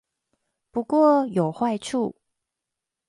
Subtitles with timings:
[0.71, 2.15] 不過有壞處